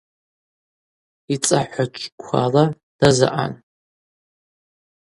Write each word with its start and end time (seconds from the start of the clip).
Йцӏахӏвачӏвквала 1.33 2.63
дазаъан. 2.99 3.53